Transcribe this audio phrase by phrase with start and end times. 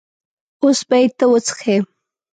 [0.61, 1.77] اوس به یې ته وڅښې.